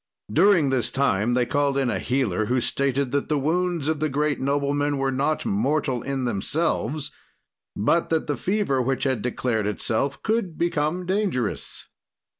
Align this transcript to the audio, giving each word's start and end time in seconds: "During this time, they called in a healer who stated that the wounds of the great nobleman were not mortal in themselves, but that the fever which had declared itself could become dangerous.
"During 0.33 0.71
this 0.71 0.89
time, 0.89 1.35
they 1.35 1.45
called 1.45 1.77
in 1.77 1.91
a 1.91 1.99
healer 1.99 2.45
who 2.47 2.59
stated 2.59 3.11
that 3.11 3.29
the 3.29 3.37
wounds 3.37 3.87
of 3.87 3.99
the 3.99 4.09
great 4.09 4.39
nobleman 4.39 4.97
were 4.97 5.11
not 5.11 5.45
mortal 5.45 6.01
in 6.01 6.25
themselves, 6.25 7.11
but 7.75 8.09
that 8.09 8.25
the 8.25 8.35
fever 8.35 8.81
which 8.81 9.03
had 9.03 9.21
declared 9.21 9.67
itself 9.67 10.23
could 10.23 10.57
become 10.57 11.05
dangerous. 11.05 11.85